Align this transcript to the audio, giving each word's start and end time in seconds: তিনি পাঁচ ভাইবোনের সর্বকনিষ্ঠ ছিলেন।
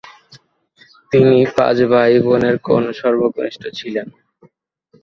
তিনি 1.11 1.37
পাঁচ 1.57 1.77
ভাইবোনের 1.91 2.55
সর্বকনিষ্ঠ 2.99 3.63
ছিলেন। 3.79 4.07